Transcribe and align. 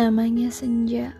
Namanya 0.00 0.48
senja. 0.48 1.12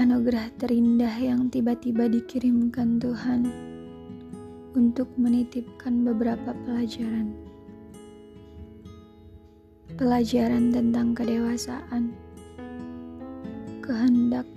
Anugerah 0.00 0.48
terindah 0.56 1.12
yang 1.12 1.52
tiba-tiba 1.52 2.08
dikirimkan 2.08 2.96
Tuhan 2.96 3.44
untuk 4.72 5.12
menitipkan 5.20 6.08
beberapa 6.08 6.56
pelajaran. 6.64 7.36
Pelajaran 10.00 10.72
tentang 10.72 11.12
kedewasaan, 11.12 12.16
kehendak, 13.84 14.48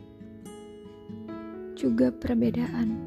juga 1.75 2.07
perbedaan. 2.07 3.03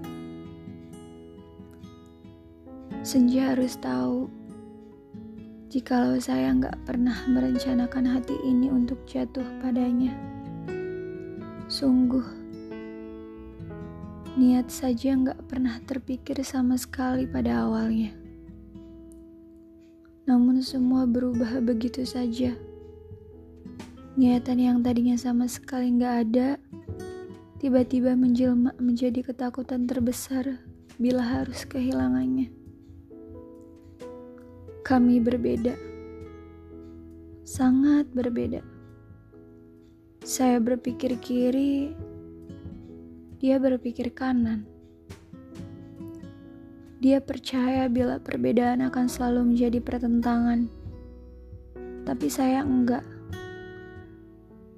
Senja 3.00 3.57
harus 3.57 3.80
tahu 3.80 4.29
jikalau 5.70 6.18
saya 6.18 6.50
nggak 6.50 6.82
pernah 6.82 7.14
merencanakan 7.30 8.02
hati 8.02 8.34
ini 8.42 8.66
untuk 8.74 8.98
jatuh 9.06 9.46
padanya. 9.62 10.10
Sungguh, 11.70 12.26
niat 14.34 14.66
saja 14.66 15.14
nggak 15.14 15.46
pernah 15.46 15.79
terpikir 15.86 16.43
sama 16.43 16.74
sekali 16.74 17.22
pada 17.30 17.70
awalnya. 17.70 18.10
Namun 20.26 20.58
semua 20.58 21.06
berubah 21.06 21.62
begitu 21.62 22.02
saja. 22.02 22.50
Niatan 24.18 24.58
yang 24.58 24.82
tadinya 24.82 25.14
sama 25.14 25.46
sekali 25.46 25.94
nggak 25.94 26.14
ada, 26.26 26.58
tiba-tiba 27.62 28.18
menjelma 28.18 28.74
menjadi 28.82 29.22
ketakutan 29.22 29.86
terbesar 29.86 30.58
bila 30.98 31.22
harus 31.22 31.62
kehilangannya. 31.62 32.59
Kami 34.91 35.22
berbeda, 35.22 35.70
sangat 37.46 38.10
berbeda. 38.10 38.58
Saya 40.27 40.58
berpikir 40.58 41.14
kiri, 41.22 41.94
dia 43.38 43.62
berpikir 43.62 44.11
kanan. 44.11 44.66
Dia 46.98 47.22
percaya 47.22 47.86
bila 47.86 48.18
perbedaan 48.18 48.83
akan 48.91 49.06
selalu 49.06 49.55
menjadi 49.55 49.78
pertentangan, 49.78 50.66
tapi 52.02 52.27
saya 52.27 52.66
enggak. 52.66 53.06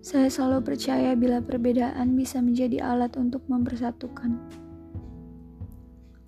Saya 0.04 0.28
selalu 0.28 0.76
percaya 0.76 1.16
bila 1.16 1.40
perbedaan 1.40 2.20
bisa 2.20 2.36
menjadi 2.44 2.84
alat 2.84 3.16
untuk 3.16 3.48
mempersatukan, 3.48 4.36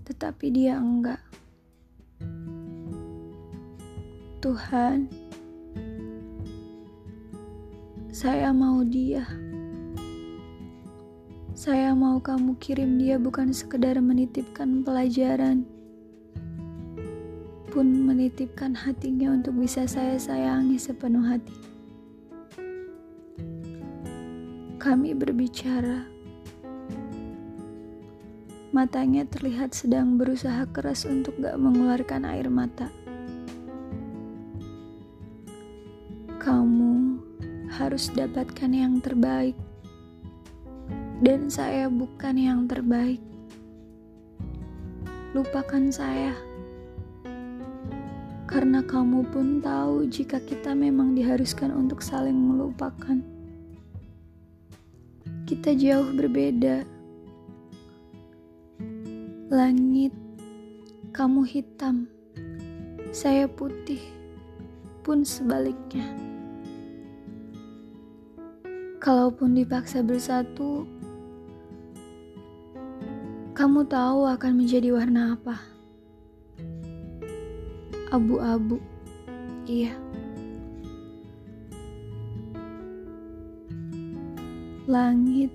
tetapi 0.09 0.47
dia 0.49 0.81
enggak. 0.81 1.21
Tuhan, 4.45 5.09
saya 8.13 8.53
mau 8.53 8.85
dia. 8.85 9.25
Saya 11.57 11.97
mau 11.97 12.21
kamu 12.21 12.61
kirim 12.61 13.01
dia 13.01 13.17
bukan 13.17 13.57
sekedar 13.57 13.97
menitipkan 14.05 14.85
pelajaran, 14.85 15.65
pun 17.73 17.89
menitipkan 17.89 18.77
hatinya 18.77 19.33
untuk 19.33 19.57
bisa 19.57 19.89
saya 19.89 20.21
sayangi 20.21 20.77
sepenuh 20.77 21.25
hati. 21.25 21.57
Kami 24.77 25.17
berbicara. 25.17 26.05
Matanya 28.77 29.25
terlihat 29.25 29.73
sedang 29.73 30.21
berusaha 30.21 30.69
keras 30.69 31.09
untuk 31.09 31.33
gak 31.41 31.57
mengeluarkan 31.57 32.29
air 32.29 32.53
mata. 32.53 32.93
Harus 37.75 38.07
dapatkan 38.15 38.71
yang 38.71 39.03
terbaik, 39.03 39.59
dan 41.27 41.51
saya 41.51 41.91
bukan 41.91 42.39
yang 42.39 42.61
terbaik. 42.71 43.19
Lupakan 45.35 45.91
saya, 45.91 46.31
karena 48.47 48.87
kamu 48.87 49.27
pun 49.35 49.59
tahu 49.59 50.07
jika 50.07 50.39
kita 50.39 50.79
memang 50.79 51.19
diharuskan 51.19 51.75
untuk 51.75 51.99
saling 51.99 52.39
melupakan. 52.39 53.19
Kita 55.45 55.75
jauh 55.75 56.15
berbeda. 56.15 56.87
Langit, 59.51 60.15
kamu 61.11 61.43
hitam, 61.45 62.07
saya 63.11 63.51
putih, 63.51 64.01
pun 65.03 65.27
sebaliknya. 65.27 66.34
Kalaupun 69.05 69.53
dipaksa 69.53 70.01
bersatu, 70.01 70.89
kamu 73.53 73.85
tahu 73.85 74.25
akan 74.25 74.57
menjadi 74.57 74.97
warna 74.97 75.37
apa? 75.37 75.61
Abu-abu. 78.09 78.81
Iya. 79.69 79.93
Langit 84.89 85.53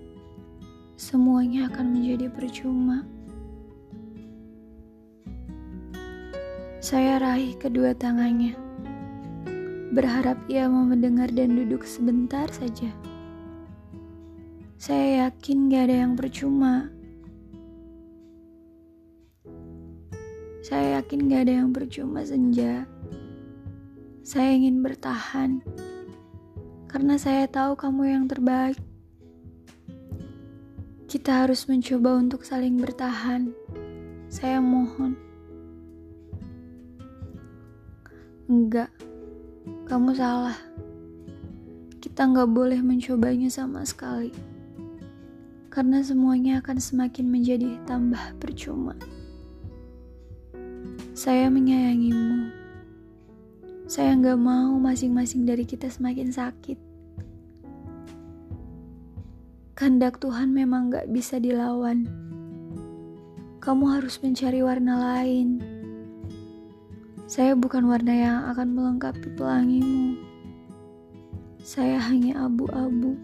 semuanya 0.94 1.74
akan 1.74 1.98
menjadi 1.98 2.30
percuma. 2.30 3.02
Saya 6.86 7.18
raih 7.18 7.58
kedua 7.58 7.98
tangannya, 7.98 8.54
berharap 9.98 10.38
ia 10.46 10.70
mau 10.70 10.86
mendengar 10.86 11.34
dan 11.34 11.58
duduk 11.58 11.82
sebentar 11.82 12.46
saja. 12.54 12.94
Saya 14.80 15.28
yakin 15.28 15.68
gak 15.68 15.92
ada 15.92 16.08
yang 16.08 16.16
percuma. 16.16 16.88
Saya 20.64 21.04
yakin 21.04 21.28
gak 21.28 21.42
ada 21.44 21.54
yang 21.60 21.76
percuma 21.76 22.24
senja. 22.24 22.88
Saya 24.24 24.56
ingin 24.56 24.80
bertahan. 24.80 25.60
Karena 26.88 27.20
saya 27.20 27.44
tahu 27.52 27.76
kamu 27.76 28.08
yang 28.08 28.26
terbaik. 28.32 28.80
Kita 31.12 31.44
harus 31.44 31.68
mencoba 31.68 32.16
untuk 32.16 32.48
saling 32.48 32.80
bertahan. 32.80 33.52
Saya 34.32 34.64
mohon. 34.64 35.20
Enggak, 38.48 38.96
kamu 39.92 40.16
salah. 40.16 40.56
Kita 42.00 42.32
nggak 42.32 42.48
boleh 42.48 42.80
mencobanya 42.80 43.52
sama 43.52 43.84
sekali 43.84 44.59
karena 45.70 46.02
semuanya 46.02 46.66
akan 46.66 46.82
semakin 46.82 47.30
menjadi 47.30 47.78
tambah 47.86 48.42
percuma. 48.42 48.98
Saya 51.14 51.50
menyayangimu. 51.54 52.50
Saya 53.90 54.18
nggak 54.18 54.40
mau 54.42 54.78
masing-masing 54.82 55.46
dari 55.46 55.66
kita 55.66 55.90
semakin 55.90 56.30
sakit. 56.34 56.78
Kehendak 59.78 60.18
Tuhan 60.18 60.54
memang 60.54 60.90
nggak 60.90 61.10
bisa 61.14 61.38
dilawan. 61.38 62.10
Kamu 63.60 63.86
harus 63.94 64.18
mencari 64.24 64.64
warna 64.64 64.96
lain. 64.96 65.60
Saya 67.30 67.54
bukan 67.54 67.86
warna 67.86 68.16
yang 68.16 68.40
akan 68.50 68.74
melengkapi 68.74 69.30
pelangimu. 69.38 70.18
Saya 71.60 72.00
hanya 72.00 72.48
abu-abu. 72.48 73.20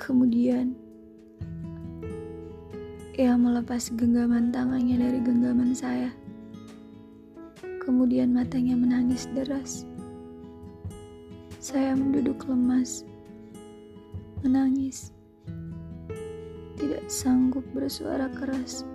Kemudian, 0.00 0.79
ia 3.20 3.36
melepas 3.36 3.92
genggaman 4.00 4.48
tangannya 4.48 4.96
dari 4.96 5.20
genggaman 5.20 5.76
saya. 5.76 6.08
Kemudian 7.84 8.32
matanya 8.32 8.72
menangis 8.72 9.28
deras. 9.36 9.84
Saya 11.60 11.92
menduduk 11.92 12.48
lemas, 12.48 13.04
menangis, 14.40 15.12
tidak 16.80 17.04
sanggup 17.12 17.60
bersuara 17.76 18.32
keras. 18.32 18.88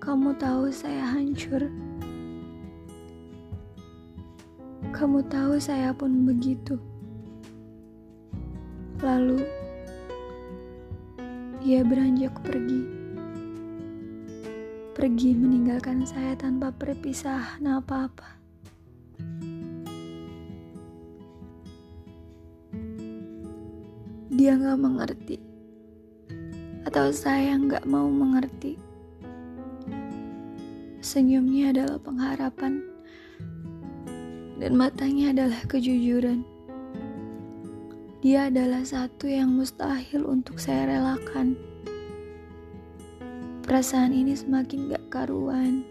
Kamu 0.00 0.32
tahu 0.40 0.72
saya 0.72 1.12
hancur. 1.12 1.68
Kamu 4.96 5.28
tahu 5.28 5.60
saya 5.60 5.92
pun 5.92 6.24
begitu. 6.24 6.80
Lalu, 9.04 9.67
dia 11.58 11.82
beranjak 11.82 12.38
pergi. 12.46 12.86
Pergi 14.94 15.30
meninggalkan 15.34 16.06
saya 16.06 16.38
tanpa 16.38 16.70
perpisahan 16.70 17.62
apa-apa. 17.66 18.38
Dia 24.30 24.54
gak 24.54 24.78
mengerti. 24.78 25.38
Atau 26.86 27.10
saya 27.10 27.58
gak 27.58 27.86
mau 27.90 28.06
mengerti. 28.06 28.78
Senyumnya 31.02 31.74
adalah 31.74 31.98
pengharapan. 31.98 32.74
dan 34.58 34.74
matanya 34.74 35.30
adalah 35.30 35.62
kejujuran. 35.70 36.42
Dia 38.18 38.50
adalah 38.50 38.82
satu 38.82 39.30
yang 39.30 39.54
mustahil 39.54 40.26
untuk 40.26 40.58
saya 40.58 40.90
relakan. 40.90 41.54
Perasaan 43.62 44.10
ini 44.10 44.34
semakin 44.34 44.90
gak 44.90 45.06
karuan. 45.06 45.86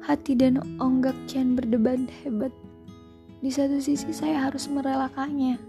Hati 0.00 0.32
dan 0.32 0.56
onggak 0.80 1.12
kian 1.28 1.52
berdebat 1.52 2.08
hebat. 2.24 2.48
Di 3.44 3.52
satu 3.52 3.76
sisi 3.76 4.08
saya 4.08 4.48
harus 4.48 4.72
merelakannya. 4.72 5.60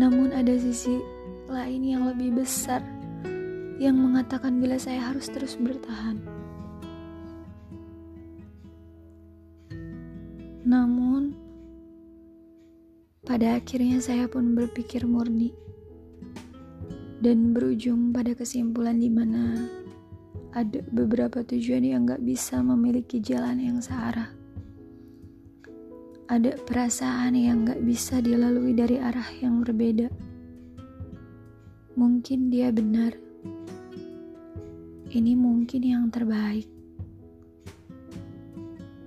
Namun 0.00 0.32
ada 0.32 0.56
sisi 0.56 0.96
lain 1.52 1.84
yang 1.84 2.08
lebih 2.08 2.32
besar 2.32 2.80
yang 3.76 4.00
mengatakan 4.00 4.56
bila 4.56 4.80
saya 4.80 5.04
harus 5.04 5.28
terus 5.28 5.52
bertahan. 5.60 6.16
Namun, 10.64 11.47
pada 13.28 13.60
akhirnya 13.60 14.00
saya 14.00 14.24
pun 14.24 14.56
berpikir 14.56 15.04
murni 15.04 15.52
dan 17.20 17.52
berujung 17.52 18.08
pada 18.08 18.32
kesimpulan 18.32 18.96
di 18.96 19.12
mana 19.12 19.68
ada 20.56 20.80
beberapa 20.88 21.44
tujuan 21.44 21.84
yang 21.84 22.08
gak 22.08 22.24
bisa 22.24 22.64
memiliki 22.64 23.20
jalan 23.20 23.60
yang 23.60 23.78
searah. 23.84 24.32
Ada 26.24 26.56
perasaan 26.64 27.36
yang 27.36 27.68
gak 27.68 27.84
bisa 27.84 28.24
dilalui 28.24 28.72
dari 28.72 28.96
arah 28.96 29.28
yang 29.44 29.60
berbeda. 29.60 30.08
Mungkin 32.00 32.48
dia 32.48 32.72
benar. 32.72 33.12
Ini 35.12 35.32
mungkin 35.36 35.82
yang 35.84 36.08
terbaik. 36.08 36.68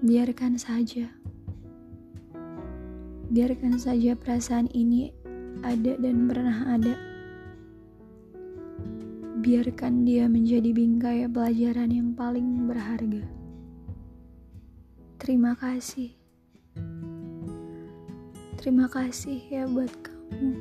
Biarkan 0.06 0.62
saja. 0.62 1.21
Biarkan 3.32 3.80
saja 3.80 4.12
perasaan 4.12 4.68
ini 4.76 5.08
ada 5.64 5.96
dan 5.96 6.28
pernah 6.28 6.76
ada. 6.76 7.00
Biarkan 9.40 10.04
dia 10.04 10.28
menjadi 10.28 10.76
bingkai 10.76 11.32
pelajaran 11.32 11.96
yang 11.96 12.12
paling 12.12 12.68
berharga. 12.68 13.24
Terima 15.16 15.56
kasih. 15.56 16.12
Terima 18.60 18.92
kasih 18.92 19.40
ya 19.48 19.64
buat 19.64 19.96
kamu. 20.04 20.52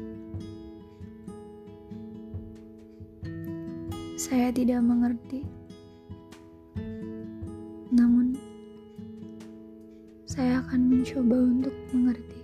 Saya 4.14 4.54
tidak 4.54 4.78
mengerti. 4.86 5.42
Namun 7.90 8.38
saya 10.22 10.62
akan 10.62 10.80
mencoba 10.86 11.34
untuk 11.34 11.74
mengerti. 11.90 12.39